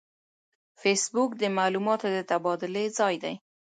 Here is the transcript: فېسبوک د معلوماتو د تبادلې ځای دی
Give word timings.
فېسبوک 0.81 1.31
د 1.37 1.43
معلوماتو 1.57 2.07
د 2.15 2.17
تبادلې 2.31 2.85
ځای 2.97 3.15
دی 3.23 3.35